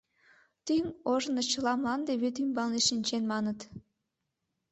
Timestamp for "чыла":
1.51-1.73